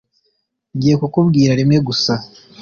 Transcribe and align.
ngiye 0.75 0.95
kukubwira 1.01 1.51
rimwe 1.59 1.77
gusa 1.87 2.13